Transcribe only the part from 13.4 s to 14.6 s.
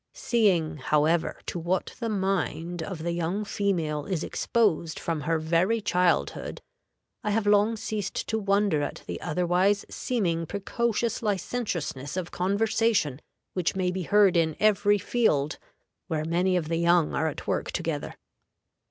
which may be heard in